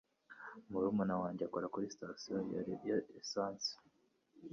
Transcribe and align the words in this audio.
Murumuna 0.71 1.15
wanjye 1.21 1.43
akora 1.43 1.71
kuri 1.73 1.91
sitasiyo 1.93 2.35
ya 2.87 2.97
lisansi. 3.15 3.71